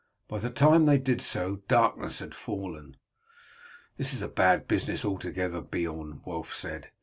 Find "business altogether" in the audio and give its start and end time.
4.67-5.61